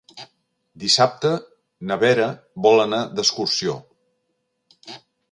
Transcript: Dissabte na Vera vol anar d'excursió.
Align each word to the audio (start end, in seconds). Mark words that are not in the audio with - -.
Dissabte 0.83 1.33
na 1.91 1.97
Vera 2.03 2.29
vol 2.67 2.83
anar 2.85 3.01
d'excursió. 3.19 3.75